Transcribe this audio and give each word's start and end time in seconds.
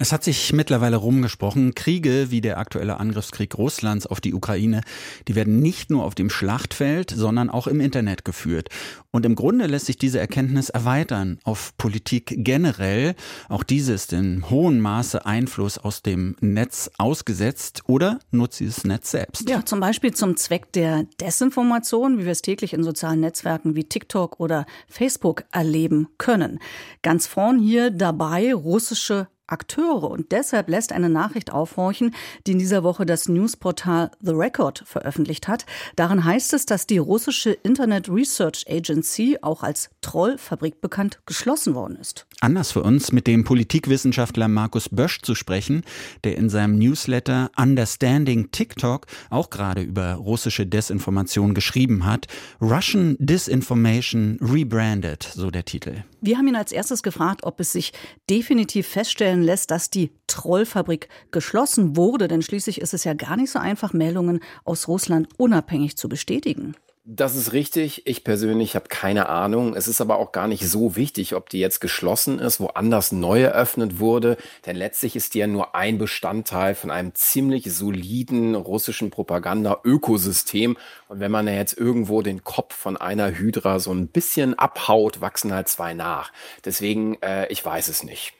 es 0.00 0.12
hat 0.12 0.24
sich 0.24 0.54
mittlerweile 0.54 0.96
rumgesprochen, 0.96 1.74
Kriege 1.74 2.30
wie 2.30 2.40
der 2.40 2.56
aktuelle 2.56 2.98
Angriffskrieg 2.98 3.56
Russlands 3.58 4.06
auf 4.06 4.22
die 4.22 4.32
Ukraine, 4.32 4.80
die 5.28 5.34
werden 5.34 5.60
nicht 5.60 5.90
nur 5.90 6.04
auf 6.04 6.14
dem 6.14 6.30
Schlachtfeld, 6.30 7.10
sondern 7.14 7.50
auch 7.50 7.66
im 7.66 7.80
Internet 7.80 8.24
geführt. 8.24 8.70
Und 9.10 9.26
im 9.26 9.34
Grunde 9.34 9.66
lässt 9.66 9.86
sich 9.86 9.98
diese 9.98 10.18
Erkenntnis 10.18 10.70
erweitern 10.70 11.38
auf 11.44 11.76
Politik 11.76 12.32
generell. 12.38 13.14
Auch 13.50 13.62
diese 13.62 13.92
ist 13.92 14.14
in 14.14 14.48
hohem 14.48 14.80
Maße 14.80 15.26
Einfluss 15.26 15.76
aus 15.76 16.00
dem 16.00 16.34
Netz 16.40 16.90
ausgesetzt 16.96 17.82
oder 17.86 18.20
nutzt 18.30 18.56
sie 18.56 18.66
das 18.66 18.84
Netz 18.84 19.10
selbst. 19.10 19.50
Ja, 19.50 19.66
zum 19.66 19.80
Beispiel 19.80 20.14
zum 20.14 20.34
Zweck 20.38 20.72
der 20.72 21.04
Desinformation, 21.20 22.18
wie 22.18 22.24
wir 22.24 22.32
es 22.32 22.40
täglich 22.40 22.72
in 22.72 22.82
sozialen 22.84 23.20
Netzwerken 23.20 23.76
wie 23.76 23.84
TikTok 23.84 24.40
oder 24.40 24.64
Facebook 24.88 25.44
erleben 25.52 26.08
können. 26.16 26.58
Ganz 27.02 27.26
vorn 27.26 27.58
hier 27.58 27.90
dabei 27.90 28.54
russische 28.54 29.28
Akteure. 29.50 30.10
Und 30.10 30.32
deshalb 30.32 30.68
lässt 30.68 30.92
eine 30.92 31.08
Nachricht 31.08 31.52
aufhorchen, 31.52 32.14
die 32.46 32.52
in 32.52 32.58
dieser 32.58 32.82
Woche 32.82 33.06
das 33.06 33.28
Newsportal 33.28 34.10
The 34.20 34.32
Record 34.32 34.82
veröffentlicht 34.86 35.48
hat. 35.48 35.66
Darin 35.96 36.24
heißt 36.24 36.52
es, 36.54 36.66
dass 36.66 36.86
die 36.86 36.98
russische 36.98 37.52
Internet 37.52 38.08
Research 38.08 38.64
Agency, 38.68 39.38
auch 39.42 39.62
als 39.62 39.90
Trollfabrik 40.00 40.80
bekannt, 40.80 41.20
geschlossen 41.26 41.74
worden 41.74 41.96
ist. 41.96 42.26
Anders 42.42 42.72
für 42.72 42.82
uns, 42.82 43.12
mit 43.12 43.26
dem 43.26 43.44
Politikwissenschaftler 43.44 44.48
Markus 44.48 44.88
Bösch 44.88 45.20
zu 45.20 45.34
sprechen, 45.34 45.82
der 46.24 46.38
in 46.38 46.48
seinem 46.48 46.78
Newsletter 46.78 47.50
Understanding 47.54 48.50
TikTok 48.50 49.06
auch 49.28 49.50
gerade 49.50 49.82
über 49.82 50.14
russische 50.14 50.66
Desinformation 50.66 51.52
geschrieben 51.52 52.06
hat. 52.06 52.28
Russian 52.58 53.16
Disinformation 53.18 54.38
Rebranded, 54.40 55.22
so 55.22 55.50
der 55.50 55.66
Titel. 55.66 56.02
Wir 56.22 56.38
haben 56.38 56.48
ihn 56.48 56.56
als 56.56 56.72
erstes 56.72 57.02
gefragt, 57.02 57.44
ob 57.44 57.60
es 57.60 57.72
sich 57.72 57.92
definitiv 58.30 58.86
feststellen 58.86 59.42
lässt, 59.42 59.70
dass 59.70 59.90
die 59.90 60.10
Trollfabrik 60.26 61.10
geschlossen 61.32 61.94
wurde, 61.94 62.26
denn 62.26 62.40
schließlich 62.40 62.80
ist 62.80 62.94
es 62.94 63.04
ja 63.04 63.12
gar 63.12 63.36
nicht 63.36 63.50
so 63.50 63.58
einfach, 63.58 63.92
Meldungen 63.92 64.40
aus 64.64 64.88
Russland 64.88 65.28
unabhängig 65.36 65.98
zu 65.98 66.08
bestätigen. 66.08 66.74
Das 67.12 67.34
ist 67.34 67.52
richtig. 67.52 68.06
Ich 68.06 68.22
persönlich 68.22 68.76
habe 68.76 68.86
keine 68.88 69.28
Ahnung. 69.28 69.74
Es 69.74 69.88
ist 69.88 70.00
aber 70.00 70.20
auch 70.20 70.30
gar 70.30 70.46
nicht 70.46 70.68
so 70.68 70.94
wichtig, 70.94 71.34
ob 71.34 71.48
die 71.48 71.58
jetzt 71.58 71.80
geschlossen 71.80 72.38
ist, 72.38 72.60
woanders 72.60 73.10
neu 73.10 73.42
eröffnet 73.42 73.98
wurde. 73.98 74.36
Denn 74.64 74.76
letztlich 74.76 75.16
ist 75.16 75.34
die 75.34 75.40
ja 75.40 75.48
nur 75.48 75.74
ein 75.74 75.98
Bestandteil 75.98 76.76
von 76.76 76.92
einem 76.92 77.12
ziemlich 77.16 77.74
soliden 77.74 78.54
russischen 78.54 79.10
Propaganda-Ökosystem. 79.10 80.76
Und 81.08 81.18
wenn 81.18 81.32
man 81.32 81.48
ja 81.48 81.54
jetzt 81.54 81.76
irgendwo 81.76 82.22
den 82.22 82.44
Kopf 82.44 82.76
von 82.76 82.96
einer 82.96 83.36
Hydra 83.36 83.80
so 83.80 83.90
ein 83.92 84.06
bisschen 84.06 84.56
abhaut, 84.56 85.20
wachsen 85.20 85.52
halt 85.52 85.66
zwei 85.66 85.94
nach. 85.94 86.30
Deswegen, 86.64 87.20
äh, 87.22 87.48
ich 87.48 87.64
weiß 87.64 87.88
es 87.88 88.04
nicht. 88.04 88.34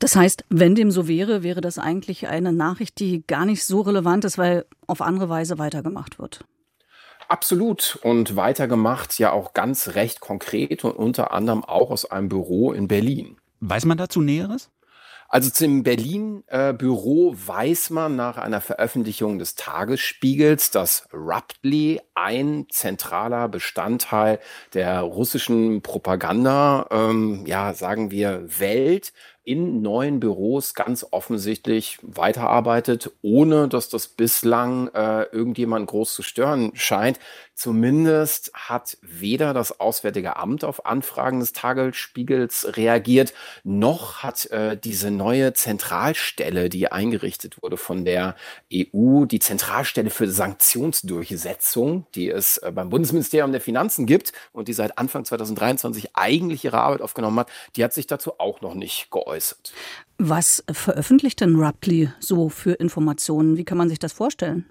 Das 0.00 0.16
heißt, 0.16 0.44
wenn 0.50 0.74
dem 0.74 0.90
so 0.90 1.08
wäre, 1.08 1.42
wäre 1.42 1.62
das 1.62 1.78
eigentlich 1.78 2.28
eine 2.28 2.52
Nachricht, 2.52 3.00
die 3.00 3.24
gar 3.26 3.46
nicht 3.46 3.64
so 3.64 3.80
relevant 3.80 4.26
ist, 4.26 4.36
weil 4.36 4.66
auf 4.86 5.00
andere 5.00 5.30
Weise 5.30 5.56
weitergemacht 5.56 6.18
wird. 6.18 6.44
Absolut 7.30 7.96
und 8.02 8.34
weitergemacht 8.34 9.16
ja 9.20 9.30
auch 9.30 9.52
ganz 9.52 9.94
recht 9.94 10.18
konkret 10.18 10.82
und 10.82 10.96
unter 10.96 11.30
anderem 11.30 11.64
auch 11.64 11.92
aus 11.92 12.04
einem 12.04 12.28
Büro 12.28 12.72
in 12.72 12.88
Berlin. 12.88 13.36
Weiß 13.60 13.84
man 13.84 13.96
dazu 13.96 14.20
Näheres? 14.20 14.68
Also 15.28 15.48
zum 15.48 15.84
Berlin-Büro 15.84 17.32
äh, 17.32 17.46
weiß 17.46 17.90
man 17.90 18.16
nach 18.16 18.36
einer 18.36 18.60
Veröffentlichung 18.60 19.38
des 19.38 19.54
Tagesspiegels, 19.54 20.72
dass 20.72 21.06
Ruptly 21.12 22.00
ein 22.16 22.66
zentraler 22.68 23.46
Bestandteil 23.48 24.40
der 24.74 24.98
russischen 25.02 25.82
Propaganda, 25.82 26.88
ähm, 26.90 27.44
ja, 27.46 27.74
sagen 27.74 28.10
wir, 28.10 28.42
Welt 28.58 29.12
in 29.50 29.82
neuen 29.82 30.20
Büros 30.20 30.74
ganz 30.74 31.04
offensichtlich 31.10 31.98
weiterarbeitet, 32.02 33.10
ohne 33.20 33.66
dass 33.66 33.88
das 33.88 34.06
bislang 34.06 34.86
äh, 34.94 35.24
irgendjemand 35.24 35.88
groß 35.88 36.14
zu 36.14 36.22
stören 36.22 36.70
scheint. 36.74 37.18
Zumindest 37.56 38.52
hat 38.54 38.96
weder 39.02 39.52
das 39.52 39.80
Auswärtige 39.80 40.36
Amt 40.36 40.62
auf 40.64 40.86
Anfragen 40.86 41.40
des 41.40 41.52
Tagesspiegels 41.52 42.76
reagiert, 42.76 43.34
noch 43.64 44.22
hat 44.22 44.46
äh, 44.46 44.78
diese 44.78 45.10
neue 45.10 45.52
Zentralstelle, 45.52 46.68
die 46.68 46.90
eingerichtet 46.92 47.60
wurde 47.60 47.76
von 47.76 48.04
der 48.04 48.36
EU, 48.72 49.24
die 49.24 49.40
Zentralstelle 49.40 50.10
für 50.10 50.30
Sanktionsdurchsetzung, 50.30 52.06
die 52.14 52.30
es 52.30 52.58
äh, 52.58 52.70
beim 52.72 52.88
Bundesministerium 52.88 53.50
der 53.50 53.60
Finanzen 53.60 54.06
gibt 54.06 54.32
und 54.52 54.68
die 54.68 54.72
seit 54.72 54.96
Anfang 54.96 55.24
2023 55.24 56.10
eigentlich 56.14 56.64
ihre 56.64 56.80
Arbeit 56.80 57.02
aufgenommen 57.02 57.40
hat, 57.40 57.50
die 57.74 57.82
hat 57.82 57.92
sich 57.92 58.06
dazu 58.06 58.38
auch 58.38 58.60
noch 58.60 58.74
nicht 58.74 59.10
geäußert 59.10 59.39
geäußert. 59.40 59.72
Was 60.18 60.62
veröffentlicht 60.70 61.40
denn 61.40 61.56
Raptly 61.56 62.10
so 62.20 62.48
für 62.48 62.72
Informationen? 62.72 63.56
Wie 63.56 63.64
kann 63.64 63.78
man 63.78 63.88
sich 63.88 63.98
das 63.98 64.12
vorstellen? 64.12 64.66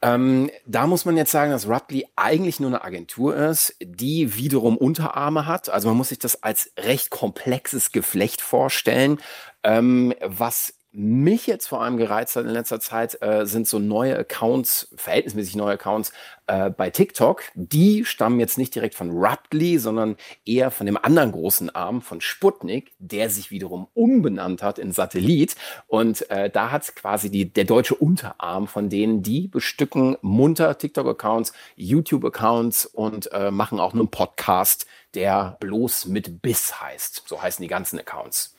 Ähm, 0.00 0.50
da 0.66 0.86
muss 0.86 1.04
man 1.04 1.16
jetzt 1.16 1.30
sagen, 1.30 1.52
dass 1.52 1.68
Raptly 1.68 2.06
eigentlich 2.16 2.58
nur 2.58 2.70
eine 2.70 2.82
Agentur 2.82 3.36
ist, 3.36 3.76
die 3.80 4.36
wiederum 4.36 4.76
Unterarme 4.76 5.46
hat. 5.46 5.68
Also 5.68 5.88
man 5.88 5.96
muss 5.96 6.08
sich 6.08 6.18
das 6.18 6.42
als 6.42 6.72
recht 6.78 7.10
komplexes 7.10 7.92
Geflecht 7.92 8.40
vorstellen, 8.40 9.18
ähm, 9.62 10.14
was 10.24 10.74
mich 10.92 11.46
jetzt 11.46 11.68
vor 11.68 11.82
allem 11.82 11.96
gereizt 11.96 12.36
hat 12.36 12.44
in 12.44 12.50
letzter 12.50 12.78
Zeit, 12.78 13.20
äh, 13.22 13.46
sind 13.46 13.66
so 13.66 13.78
neue 13.78 14.16
Accounts, 14.18 14.88
verhältnismäßig 14.94 15.56
neue 15.56 15.74
Accounts 15.74 16.12
äh, 16.46 16.68
bei 16.68 16.90
TikTok. 16.90 17.44
Die 17.54 18.04
stammen 18.04 18.38
jetzt 18.38 18.58
nicht 18.58 18.74
direkt 18.74 18.94
von 18.94 19.10
Raptly, 19.12 19.78
sondern 19.78 20.16
eher 20.44 20.70
von 20.70 20.84
dem 20.84 20.98
anderen 20.98 21.32
großen 21.32 21.74
Arm 21.74 22.02
von 22.02 22.20
Sputnik, 22.20 22.92
der 22.98 23.30
sich 23.30 23.50
wiederum 23.50 23.88
umbenannt 23.94 24.62
hat 24.62 24.78
in 24.78 24.92
Satellit. 24.92 25.56
Und 25.86 26.28
äh, 26.30 26.50
da 26.50 26.70
hat 26.70 26.94
quasi 26.94 27.30
die, 27.30 27.50
der 27.50 27.64
deutsche 27.64 27.94
Unterarm 27.94 28.66
von 28.66 28.90
denen, 28.90 29.22
die 29.22 29.48
bestücken 29.48 30.18
munter 30.20 30.76
TikTok-Accounts, 30.76 31.54
YouTube-Accounts 31.76 32.84
und 32.86 33.32
äh, 33.32 33.50
machen 33.50 33.80
auch 33.80 33.94
einen 33.94 34.08
Podcast, 34.08 34.86
der 35.14 35.56
bloß 35.60 36.06
mit 36.06 36.42
Biss 36.42 36.80
heißt. 36.80 37.22
So 37.26 37.40
heißen 37.40 37.62
die 37.62 37.68
ganzen 37.68 37.98
Accounts. 37.98 38.54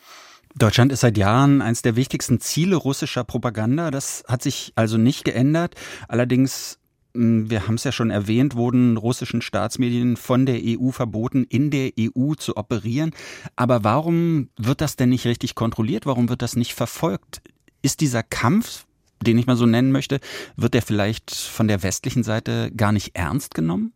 Deutschland 0.56 0.92
ist 0.92 1.02
seit 1.02 1.18
Jahren 1.18 1.62
eines 1.62 1.82
der 1.82 1.96
wichtigsten 1.96 2.40
Ziele 2.40 2.76
russischer 2.76 3.24
Propaganda. 3.24 3.90
Das 3.90 4.24
hat 4.28 4.44
sich 4.44 4.72
also 4.76 4.98
nicht 4.98 5.26
geändert. 5.26 5.76
Allerdings, 6.08 6.80
hm, 7.16 7.50
wir 7.50 7.68
haben 7.68 7.76
es 7.76 7.84
ja 7.84 7.92
schon 7.92 8.12
erwähnt, 8.12 8.56
wurden 8.56 8.98
russischen 8.98 9.42
Staatsmedien 9.42 10.16
von 10.16 10.46
der 10.46 10.60
EU 10.64 10.92
verboten, 10.92 11.46
in 11.50 11.72
der 11.72 11.92
EU 12.00 12.36
zu 12.36 12.56
operieren. 12.56 13.12
Aber 13.56 13.84
warum 13.84 14.50
wird 14.58 14.82
das 14.82 14.96
denn 14.96 15.10
nicht 15.10 15.26
richtig 15.26 15.56
kontrolliert? 15.56 16.06
Warum 16.06 16.30
wird 16.30 16.44
das 16.44 16.56
nicht 16.56 16.76
verfolgt? 16.76 17.42
Ist 17.82 18.02
dieser 18.02 18.22
Kampf, 18.22 18.86
den 19.24 19.40
ich 19.40 19.48
mal 19.48 19.58
so 19.58 19.66
nennen 19.66 19.92
möchte, 19.92 20.20
wird 20.56 20.76
der 20.76 20.84
vielleicht 20.84 21.34
von 21.34 21.68
der 21.68 21.82
westlichen 21.82 22.24
Seite 22.24 22.72
gar 22.76 22.92
nicht 22.92 23.16
ernst 23.16 23.56
genommen? 23.56 23.94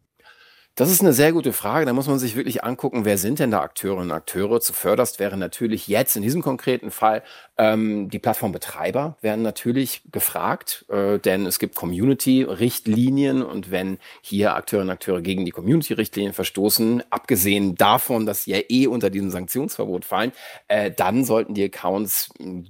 Das 0.77 0.91
ist 0.91 1.01
eine 1.01 1.11
sehr 1.11 1.33
gute 1.33 1.53
Frage. 1.53 1.87
Da 1.87 1.93
muss 1.93 2.05
man 2.05 2.19
sich 2.19 2.35
wirklich 2.35 2.63
angucken, 2.63 3.03
wer 3.03 3.17
sind 3.17 3.39
denn 3.39 3.49
da 3.49 3.61
Akteurinnen 3.61 4.11
und 4.11 4.11
Akteure? 4.11 4.61
Zuvörderst 4.61 5.17
wäre 5.17 5.35
natürlich 5.35 5.87
jetzt 5.87 6.15
in 6.15 6.21
diesem 6.21 6.43
konkreten 6.43 6.91
Fall 6.91 7.23
ähm, 7.57 8.09
die 8.09 8.19
Plattformbetreiber 8.19 9.17
werden 9.21 9.41
natürlich 9.41 10.03
gefragt, 10.11 10.85
äh, 10.89 11.17
denn 11.17 11.47
es 11.47 11.57
gibt 11.57 11.73
Community-Richtlinien 11.73 13.41
und 13.41 13.71
wenn 13.71 13.97
hier 14.21 14.53
Akteurinnen 14.53 14.89
und 14.89 14.93
Akteure 14.93 15.21
gegen 15.21 15.45
die 15.45 15.51
Community-Richtlinien 15.51 16.33
verstoßen, 16.33 17.01
abgesehen 17.09 17.73
davon, 17.73 18.27
dass 18.27 18.43
sie 18.43 18.51
ja 18.51 18.59
eh 18.69 18.85
unter 18.85 19.09
diesem 19.09 19.31
Sanktionsverbot 19.31 20.05
fallen, 20.05 20.31
äh, 20.67 20.91
dann 20.91 21.25
sollten 21.25 21.55
die 21.55 21.63
Accounts 21.63 22.29
äh, 22.39 22.63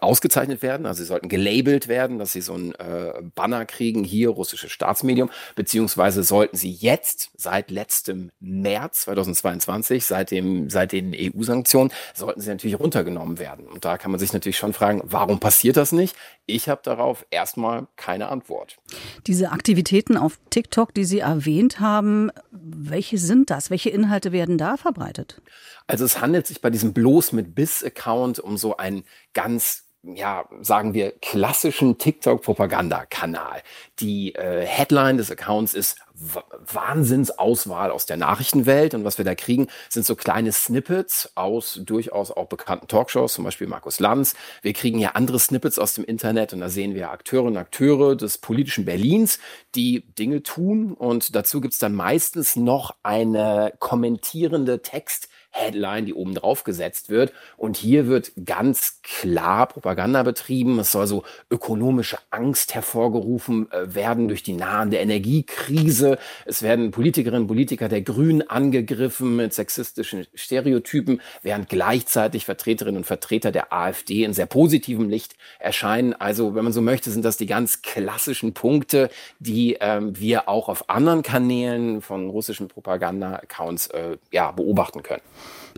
ausgezeichnet 0.00 0.62
werden, 0.62 0.86
also 0.86 1.02
sie 1.02 1.08
sollten 1.08 1.28
gelabelt 1.28 1.88
werden, 1.88 2.20
dass 2.20 2.32
sie 2.32 2.40
so 2.40 2.54
ein 2.54 2.74
äh, 2.76 3.14
Banner 3.34 3.64
kriegen, 3.64 4.04
hier 4.04 4.28
russisches 4.28 4.70
Staatsmedium, 4.70 5.30
beziehungsweise 5.56 6.22
sollten 6.22 6.56
sie 6.56 6.70
jetzt 6.70 7.32
seit 7.40 7.70
letztem 7.70 8.30
März 8.38 9.02
2022, 9.02 10.04
seit, 10.04 10.30
dem, 10.30 10.68
seit 10.68 10.92
den 10.92 11.14
EU-Sanktionen, 11.14 11.90
sollten 12.14 12.40
sie 12.40 12.50
natürlich 12.50 12.78
runtergenommen 12.78 13.38
werden. 13.38 13.66
Und 13.66 13.84
da 13.84 13.96
kann 13.96 14.10
man 14.10 14.20
sich 14.20 14.32
natürlich 14.32 14.58
schon 14.58 14.72
fragen, 14.72 15.02
warum 15.04 15.40
passiert 15.40 15.76
das 15.76 15.92
nicht? 15.92 16.14
Ich 16.46 16.68
habe 16.68 16.82
darauf 16.84 17.24
erstmal 17.30 17.86
keine 17.96 18.28
Antwort. 18.28 18.78
Diese 19.26 19.52
Aktivitäten 19.52 20.16
auf 20.16 20.38
TikTok, 20.50 20.92
die 20.92 21.04
Sie 21.04 21.20
erwähnt 21.20 21.80
haben, 21.80 22.30
welche 22.50 23.18
sind 23.18 23.50
das? 23.50 23.70
Welche 23.70 23.90
Inhalte 23.90 24.32
werden 24.32 24.58
da 24.58 24.76
verbreitet? 24.76 25.40
Also 25.86 26.04
es 26.04 26.20
handelt 26.20 26.46
sich 26.46 26.60
bei 26.60 26.70
diesem 26.70 26.92
bloß 26.92 27.32
mit 27.32 27.54
Biss-Account 27.54 28.38
um 28.38 28.58
so 28.58 28.76
ein 28.76 29.04
ganz 29.32 29.89
ja, 30.02 30.48
sagen 30.60 30.94
wir, 30.94 31.12
klassischen 31.20 31.98
TikTok-Propagandakanal. 31.98 33.62
Die 33.98 34.34
äh, 34.34 34.64
Headline 34.64 35.18
des 35.18 35.30
Accounts 35.30 35.74
ist 35.74 35.98
Wahnsinnsauswahl 36.14 37.90
aus 37.90 38.06
der 38.06 38.16
Nachrichtenwelt. 38.16 38.94
Und 38.94 39.04
was 39.04 39.18
wir 39.18 39.24
da 39.24 39.34
kriegen, 39.34 39.68
sind 39.88 40.06
so 40.06 40.16
kleine 40.16 40.52
Snippets 40.52 41.32
aus 41.34 41.80
durchaus 41.84 42.30
auch 42.30 42.46
bekannten 42.46 42.88
Talkshows, 42.88 43.34
zum 43.34 43.44
Beispiel 43.44 43.66
Markus 43.66 44.00
Lanz. 44.00 44.34
Wir 44.62 44.72
kriegen 44.72 44.98
ja 44.98 45.10
andere 45.12 45.38
Snippets 45.38 45.78
aus 45.78 45.94
dem 45.94 46.04
Internet 46.04 46.52
und 46.52 46.60
da 46.60 46.68
sehen 46.68 46.94
wir 46.94 47.10
Akteurinnen 47.10 47.54
und 47.54 47.58
Akteure 47.58 48.16
des 48.16 48.38
politischen 48.38 48.84
Berlins, 48.84 49.38
die 49.74 50.06
Dinge 50.14 50.42
tun. 50.42 50.92
Und 50.92 51.34
dazu 51.34 51.60
gibt's 51.60 51.78
dann 51.78 51.94
meistens 51.94 52.56
noch 52.56 52.94
eine 53.02 53.72
kommentierende 53.78 54.82
Text- 54.82 55.29
Headline, 55.50 56.06
die 56.06 56.14
oben 56.14 56.34
drauf 56.34 56.64
gesetzt 56.64 57.10
wird. 57.10 57.32
Und 57.56 57.76
hier 57.76 58.06
wird 58.06 58.32
ganz 58.44 59.00
klar 59.02 59.66
Propaganda 59.66 60.22
betrieben. 60.22 60.78
Es 60.78 60.92
soll 60.92 61.06
so 61.06 61.24
ökonomische 61.50 62.18
Angst 62.30 62.74
hervorgerufen 62.74 63.70
äh, 63.72 63.94
werden 63.94 64.28
durch 64.28 64.42
die 64.42 64.52
nahende 64.52 64.98
Energiekrise. 64.98 66.18
Es 66.46 66.62
werden 66.62 66.92
Politikerinnen 66.92 67.42
und 67.42 67.48
Politiker 67.48 67.88
der 67.88 68.02
Grünen 68.02 68.48
angegriffen 68.48 69.36
mit 69.36 69.52
sexistischen 69.52 70.26
Stereotypen, 70.34 71.20
während 71.42 71.68
gleichzeitig 71.68 72.44
Vertreterinnen 72.44 72.98
und 72.98 73.04
Vertreter 73.04 73.50
der 73.50 73.72
AfD 73.72 74.24
in 74.24 74.32
sehr 74.32 74.46
positivem 74.46 75.08
Licht 75.08 75.34
erscheinen. 75.58 76.14
Also, 76.14 76.54
wenn 76.54 76.64
man 76.64 76.72
so 76.72 76.80
möchte, 76.80 77.10
sind 77.10 77.24
das 77.24 77.36
die 77.36 77.46
ganz 77.46 77.82
klassischen 77.82 78.54
Punkte, 78.54 79.10
die 79.40 79.76
ähm, 79.80 80.18
wir 80.18 80.48
auch 80.48 80.68
auf 80.68 80.88
anderen 80.88 81.22
Kanälen 81.22 82.02
von 82.02 82.30
russischen 82.30 82.68
Propaganda-Accounts 82.68 83.88
äh, 83.88 84.16
ja, 84.30 84.52
beobachten 84.52 85.02
können. 85.02 85.22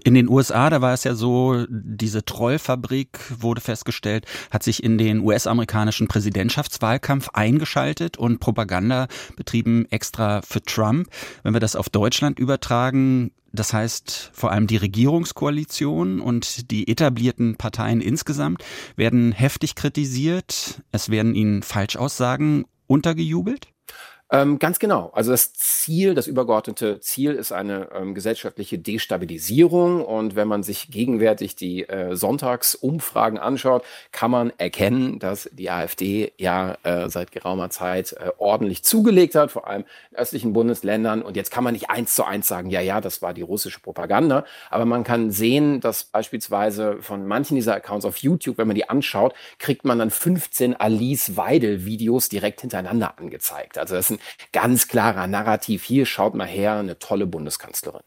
In 0.04 0.14
den 0.14 0.28
USA, 0.28 0.68
da 0.70 0.80
war 0.80 0.94
es 0.94 1.04
ja 1.04 1.14
so, 1.14 1.64
diese 1.68 2.24
Trollfabrik 2.24 3.18
wurde 3.38 3.60
festgestellt, 3.60 4.26
hat 4.50 4.62
sich 4.62 4.82
in 4.82 4.98
den 4.98 5.20
US-amerikanischen 5.20 6.08
Präsidentschaftswahlkampf 6.08 7.28
eingeschaltet 7.34 8.16
und 8.16 8.40
Propaganda 8.40 9.06
betrieben 9.36 9.86
extra 9.90 10.42
für 10.42 10.62
Trump. 10.62 11.08
Wenn 11.42 11.54
wir 11.54 11.60
das 11.60 11.76
auf 11.76 11.88
Deutschland 11.88 12.38
übertragen, 12.38 13.30
das 13.52 13.72
heißt, 13.74 14.30
vor 14.32 14.50
allem 14.50 14.66
die 14.66 14.78
Regierungskoalition 14.78 16.20
und 16.20 16.70
die 16.70 16.88
etablierten 16.88 17.56
Parteien 17.56 18.00
insgesamt 18.00 18.64
werden 18.96 19.30
heftig 19.30 19.74
kritisiert. 19.74 20.82
Es 20.90 21.10
werden 21.10 21.34
ihnen 21.34 21.62
Falschaussagen 21.62 22.64
untergejubelt? 22.86 23.68
Ähm, 24.34 24.58
ganz 24.58 24.78
genau. 24.78 25.10
Also 25.12 25.30
das 25.30 25.52
Ziel, 25.52 26.14
das 26.14 26.26
übergeordnete 26.26 27.00
Ziel 27.00 27.32
ist 27.32 27.52
eine 27.52 27.90
ähm, 27.94 28.14
gesellschaftliche 28.14 28.78
Destabilisierung. 28.78 30.02
Und 30.02 30.36
wenn 30.36 30.48
man 30.48 30.62
sich 30.62 30.90
gegenwärtig 30.90 31.54
die 31.54 31.86
äh, 31.86 32.16
Sonntagsumfragen 32.16 33.38
anschaut, 33.38 33.84
kann 34.10 34.30
man 34.30 34.50
erkennen, 34.56 35.18
dass 35.18 35.50
die 35.52 35.68
AfD 35.70 36.32
ja 36.38 36.78
äh, 36.82 37.10
seit 37.10 37.30
geraumer 37.30 37.68
Zeit 37.68 38.14
äh, 38.14 38.30
ordentlich 38.38 38.82
zugelegt 38.84 39.34
hat, 39.34 39.50
vor 39.50 39.66
allem 39.66 39.84
in 40.10 40.16
östlichen 40.16 40.54
Bundesländern. 40.54 41.20
Und 41.20 41.36
jetzt 41.36 41.50
kann 41.50 41.62
man 41.62 41.74
nicht 41.74 41.90
eins 41.90 42.14
zu 42.14 42.24
eins 42.24 42.48
sagen, 42.48 42.70
ja, 42.70 42.80
ja, 42.80 43.02
das 43.02 43.20
war 43.20 43.34
die 43.34 43.42
russische 43.42 43.80
Propaganda. 43.80 44.46
Aber 44.70 44.86
man 44.86 45.04
kann 45.04 45.30
sehen, 45.30 45.80
dass 45.80 46.04
beispielsweise 46.04 47.02
von 47.02 47.26
manchen 47.26 47.54
dieser 47.56 47.74
Accounts 47.74 48.06
auf 48.06 48.16
YouTube, 48.16 48.56
wenn 48.56 48.66
man 48.66 48.76
die 48.76 48.88
anschaut, 48.88 49.34
kriegt 49.58 49.84
man 49.84 49.98
dann 49.98 50.10
15 50.10 50.74
Alice 50.74 51.36
Weidel 51.36 51.84
Videos 51.84 52.30
direkt 52.30 52.62
hintereinander 52.62 53.18
angezeigt. 53.18 53.76
Also 53.76 53.94
das 53.94 54.08
sind 54.08 54.21
ganz 54.52 54.88
klarer 54.88 55.26
Narrativ. 55.26 55.84
Hier 55.84 56.06
schaut 56.06 56.34
mal 56.34 56.46
her, 56.46 56.74
eine 56.74 56.98
tolle 56.98 57.26
Bundeskanzlerin. 57.26 58.02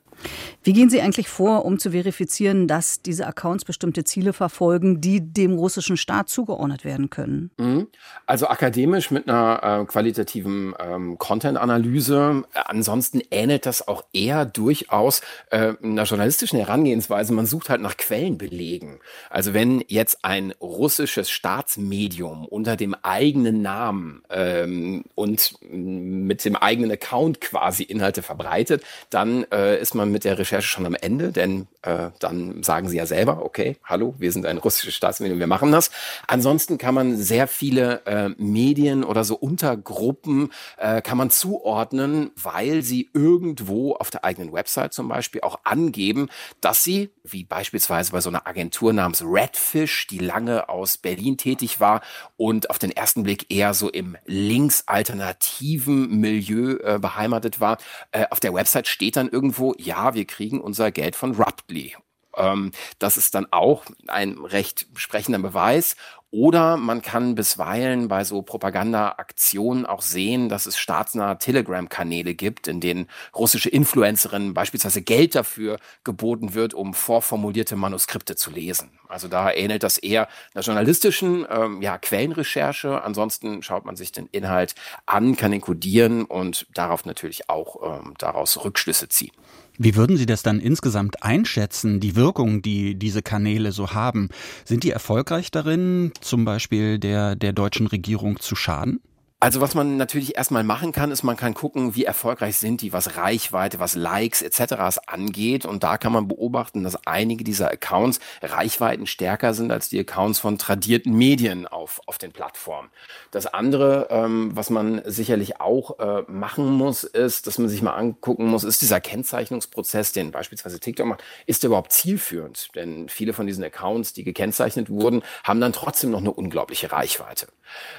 Wie 0.63 0.73
gehen 0.73 0.89
Sie 0.89 1.01
eigentlich 1.01 1.29
vor, 1.29 1.65
um 1.65 1.77
zu 1.77 1.91
verifizieren, 1.91 2.67
dass 2.67 3.01
diese 3.01 3.27
Accounts 3.27 3.65
bestimmte 3.65 4.03
Ziele 4.03 4.33
verfolgen, 4.33 5.01
die 5.01 5.21
dem 5.21 5.53
russischen 5.53 5.97
Staat 5.97 6.29
zugeordnet 6.29 6.83
werden 6.83 7.09
können? 7.09 7.51
Mhm. 7.57 7.87
Also 8.25 8.47
akademisch 8.47 9.11
mit 9.11 9.29
einer 9.29 9.81
äh, 9.81 9.85
qualitativen 9.85 10.73
ähm, 10.79 11.17
Content-Analyse. 11.17 12.43
Ansonsten 12.53 13.21
ähnelt 13.29 13.65
das 13.65 13.87
auch 13.87 14.05
eher 14.13 14.45
durchaus 14.45 15.21
äh, 15.51 15.73
einer 15.83 16.03
journalistischen 16.03 16.57
Herangehensweise. 16.57 17.33
Man 17.33 17.45
sucht 17.45 17.69
halt 17.69 17.81
nach 17.81 17.97
Quellenbelegen. 17.97 18.99
Also 19.29 19.53
wenn 19.53 19.83
jetzt 19.87 20.25
ein 20.25 20.51
russisches 20.59 21.29
Staatsmedium 21.29 22.45
unter 22.45 22.75
dem 22.75 22.95
eigenen 23.03 23.61
Namen 23.61 24.23
ähm, 24.29 25.03
und 25.13 25.55
mit 25.69 26.43
dem 26.43 26.55
eigenen 26.55 26.91
Account 26.91 27.41
quasi 27.41 27.83
Inhalte 27.83 28.23
verbreitet, 28.23 28.83
dann 29.09 29.45
äh, 29.51 29.79
ist 29.79 29.93
man 29.93 30.04
man 30.05 30.11
mit 30.11 30.23
der 30.23 30.37
Recherche 30.37 30.67
schon 30.67 30.85
am 30.85 30.95
Ende, 30.95 31.31
denn 31.31 31.67
äh, 31.85 32.11
dann 32.19 32.63
sagen 32.63 32.89
sie 32.89 32.97
ja 32.97 33.05
selber, 33.05 33.43
okay, 33.43 33.77
hallo, 33.83 34.15
wir 34.17 34.31
sind 34.31 34.45
ein 34.45 34.57
russisches 34.57 34.95
Staatsmedium, 34.95 35.39
wir 35.39 35.47
machen 35.47 35.71
das. 35.71 35.91
Ansonsten 36.27 36.77
kann 36.77 36.95
man 36.95 37.17
sehr 37.17 37.47
viele 37.47 38.05
äh, 38.05 38.29
Medien 38.37 39.03
oder 39.03 39.23
so 39.23 39.35
Untergruppen 39.35 40.51
äh, 40.77 41.01
kann 41.01 41.17
man 41.17 41.29
zuordnen, 41.29 42.31
weil 42.35 42.81
sie 42.81 43.09
irgendwo 43.13 43.93
auf 43.93 44.09
der 44.09 44.23
eigenen 44.25 44.51
Website 44.51 44.93
zum 44.93 45.07
Beispiel 45.07 45.41
auch 45.41 45.59
angeben, 45.63 46.29
dass 46.61 46.83
sie, 46.83 47.11
wie 47.23 47.43
beispielsweise 47.43 48.11
bei 48.11 48.21
so 48.21 48.29
einer 48.29 48.47
Agentur 48.47 48.93
namens 48.93 49.23
Redfish, 49.23 50.07
die 50.07 50.19
lange 50.19 50.69
aus 50.69 50.97
Berlin 50.97 51.37
tätig 51.37 51.79
war 51.79 52.01
und 52.37 52.69
auf 52.69 52.79
den 52.79 52.91
ersten 52.91 53.23
Blick 53.23 53.51
eher 53.51 53.73
so 53.73 53.89
im 53.89 54.17
linksalternativen 54.25 56.19
Milieu 56.19 56.77
äh, 56.83 56.99
beheimatet 56.99 57.59
war, 57.59 57.77
äh, 58.11 58.25
auf 58.31 58.39
der 58.39 58.53
Website 58.53 58.87
steht 58.87 59.15
dann 59.15 59.29
irgendwo, 59.29 59.75
ja, 59.77 60.13
wir 60.15 60.25
kriegen 60.25 60.59
unser 60.59 60.91
Geld 60.91 61.15
von 61.15 61.37
Ruptly. 61.75 61.95
Ähm, 62.37 62.71
das 62.99 63.17
ist 63.17 63.35
dann 63.35 63.47
auch 63.51 63.85
ein 64.07 64.37
recht 64.39 64.87
sprechender 64.95 65.39
Beweis. 65.39 65.95
Oder 66.31 66.75
man 66.75 67.01
kann 67.01 67.35
bisweilen 67.35 68.09
bei 68.09 68.25
so 68.25 68.41
Propaganda-Aktionen 68.41 69.85
auch 69.85 70.01
sehen, 70.01 70.49
dass 70.49 70.65
es 70.65 70.77
staatsnahe 70.77 71.37
Telegram-Kanäle 71.37 72.33
gibt, 72.33 72.67
in 72.67 72.81
denen 72.81 73.07
russische 73.33 73.69
Influencerinnen 73.69 74.53
beispielsweise 74.53 75.01
Geld 75.01 75.33
dafür 75.35 75.79
geboten 76.03 76.53
wird, 76.53 76.73
um 76.73 76.93
vorformulierte 76.93 77.77
Manuskripte 77.77 78.35
zu 78.35 78.51
lesen. 78.51 78.99
Also 79.07 79.29
da 79.29 79.49
ähnelt 79.49 79.83
das 79.83 79.97
eher 79.97 80.27
einer 80.53 80.63
journalistischen 80.65 81.47
ähm, 81.49 81.81
ja, 81.81 81.97
Quellenrecherche. 81.97 83.01
Ansonsten 83.01 83.63
schaut 83.63 83.85
man 83.85 83.95
sich 83.95 84.11
den 84.11 84.27
Inhalt 84.27 84.75
an, 85.05 85.37
kann 85.37 85.53
ihn 85.53 85.61
kodieren 85.61 86.25
und 86.25 86.67
darauf 86.73 87.05
natürlich 87.05 87.49
auch 87.49 88.01
ähm, 88.01 88.13
daraus 88.17 88.61
Rückschlüsse 88.61 89.07
ziehen. 89.07 89.31
Wie 89.77 89.95
würden 89.95 90.17
Sie 90.17 90.25
das 90.25 90.43
dann 90.43 90.59
insgesamt 90.59 91.23
einschätzen, 91.23 91.99
die 91.99 92.15
Wirkung, 92.15 92.61
die 92.61 92.95
diese 92.95 93.21
Kanäle 93.21 93.71
so 93.71 93.93
haben? 93.93 94.29
Sind 94.63 94.83
die 94.83 94.91
erfolgreich 94.91 95.51
darin, 95.51 96.11
zum 96.21 96.45
Beispiel 96.45 96.97
der, 96.97 97.35
der 97.35 97.53
deutschen 97.53 97.87
Regierung 97.87 98.39
zu 98.39 98.55
schaden? 98.55 99.01
Also 99.45 99.61
was 99.61 99.75
man 99.75 99.97
natürlich 99.97 100.37
erstmal 100.37 100.63
machen 100.63 100.91
kann, 100.91 101.11
ist, 101.11 101.21
man 101.21 101.37
kann 101.37 101.53
gucken, 101.53 101.93
wie 101.93 102.03
erfolgreich 102.03 102.57
sind 102.57 102.81
die, 102.81 102.93
was 102.93 103.15
Reichweite, 103.15 103.77
was 103.77 103.93
Likes 103.93 104.41
etc. 104.41 104.97
angeht. 105.05 105.67
Und 105.67 105.83
da 105.83 105.99
kann 105.99 106.11
man 106.11 106.27
beobachten, 106.27 106.83
dass 106.83 107.05
einige 107.05 107.43
dieser 107.43 107.69
Accounts 107.69 108.19
Reichweiten 108.41 109.05
stärker 109.05 109.53
sind 109.53 109.71
als 109.71 109.87
die 109.87 109.99
Accounts 109.99 110.39
von 110.39 110.57
tradierten 110.57 111.13
Medien 111.13 111.67
auf, 111.67 112.01
auf 112.07 112.17
den 112.17 112.31
Plattformen. 112.31 112.89
Das 113.29 113.45
andere, 113.45 114.07
ähm, 114.09 114.49
was 114.55 114.71
man 114.71 115.03
sicherlich 115.05 115.61
auch 115.61 115.99
äh, 115.99 116.23
machen 116.27 116.65
muss, 116.65 117.03
ist, 117.03 117.45
dass 117.45 117.59
man 117.59 117.69
sich 117.69 117.83
mal 117.83 117.93
angucken 117.93 118.47
muss, 118.47 118.63
ist 118.63 118.81
dieser 118.81 118.99
Kennzeichnungsprozess, 118.99 120.11
den 120.11 120.31
beispielsweise 120.31 120.79
TikTok 120.79 121.05
macht, 121.05 121.23
ist 121.45 121.61
der 121.61 121.67
überhaupt 121.67 121.93
zielführend? 121.93 122.69
Denn 122.73 123.09
viele 123.09 123.33
von 123.33 123.45
diesen 123.45 123.63
Accounts, 123.63 124.13
die 124.13 124.23
gekennzeichnet 124.23 124.89
wurden, 124.89 125.21
haben 125.43 125.61
dann 125.61 125.71
trotzdem 125.71 126.09
noch 126.09 126.21
eine 126.21 126.33
unglaubliche 126.33 126.91
Reichweite. 126.91 127.45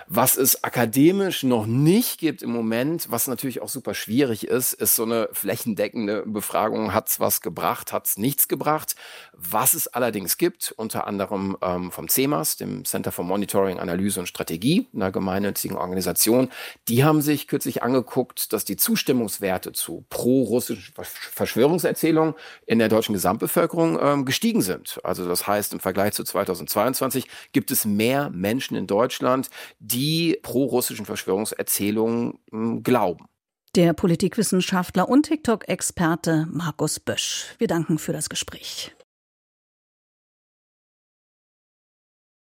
Was 0.09 0.37
es 0.37 0.65
akademisch 0.65 1.36
noch 1.43 1.67
nicht 1.67 2.19
gibt 2.19 2.43
im 2.43 2.51
Moment, 2.51 3.11
was 3.11 3.27
natürlich 3.27 3.63
auch 3.63 3.69
super 3.69 3.95
schwierig 3.95 4.47
ist, 4.47 4.73
ist 4.73 4.95
so 4.95 5.05
eine 5.05 5.29
flächendeckende 5.33 6.25
Befragung, 6.27 6.93
hat's 6.93 7.21
was 7.21 7.41
gebracht, 7.41 7.93
hat's 7.93 8.17
nichts 8.17 8.49
gebracht. 8.49 8.97
Was 9.33 9.75
es 9.75 9.89
allerdings 9.89 10.39
gibt, 10.39 10.73
unter 10.77 11.07
anderem 11.07 11.57
ähm, 11.63 11.91
vom 11.91 12.09
CEMAS, 12.09 12.57
dem 12.57 12.85
Center 12.85 13.13
for 13.13 13.25
Monitoring, 13.25 13.79
Analyse 13.79 14.21
und 14.21 14.27
Strategie, 14.27 14.87
einer 14.95 15.13
gemeinnützigen 15.13 15.77
Organisation, 15.77 16.49
die 16.89 17.05
haben 17.05 17.23
sich 17.23 17.49
kürzlich 17.49 17.83
angeguckt, 17.83 18.53
dass 18.53 18.65
die 18.65 18.77
Zustimmungswerte 18.77 19.73
zu 19.73 20.05
pro-russischen 20.09 20.95
Verschwörungserzählungen 21.03 22.35
in 22.67 22.79
der 22.79 22.89
deutschen 22.89 23.13
Gesamtbevölkerung 23.13 23.99
ähm, 24.01 24.25
gestiegen 24.25 24.63
sind. 24.63 25.01
Also 25.05 25.29
das 25.29 25.47
heißt, 25.47 25.73
im 25.73 25.81
Vergleich 25.81 26.15
zu 26.15 26.25
2022 26.25 27.27
gibt 27.53 27.71
es 27.71 27.85
mehr 27.85 28.31
Menschen 28.31 28.77
in 28.77 28.87
Deutschland, 28.87 29.51
die 29.79 30.39
pro-russischen 30.43 31.07
Verschwörungserzählungen 31.17 32.39
hm, 32.51 32.83
glauben. 32.83 33.27
Der 33.75 33.93
Politikwissenschaftler 33.93 35.09
und 35.09 35.25
TikTok-Experte 35.25 36.47
Markus 36.51 37.01
Bösch. 37.01 37.55
Wir 37.59 37.69
danken 37.69 37.99
für 37.99 38.13
das 38.13 38.29
Gespräch. 38.29 38.96